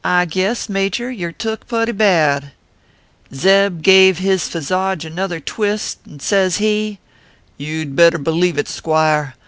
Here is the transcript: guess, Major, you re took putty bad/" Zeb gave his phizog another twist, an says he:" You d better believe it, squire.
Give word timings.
guess, 0.29 0.67
Major, 0.67 1.11
you 1.11 1.27
re 1.27 1.33
took 1.33 1.67
putty 1.67 1.91
bad/" 1.91 2.53
Zeb 3.35 3.83
gave 3.83 4.17
his 4.17 4.47
phizog 4.49 5.05
another 5.05 5.39
twist, 5.39 5.99
an 6.07 6.19
says 6.19 6.57
he:" 6.57 6.97
You 7.59 7.85
d 7.85 7.91
better 7.91 8.17
believe 8.17 8.57
it, 8.57 8.67
squire. 8.67 9.35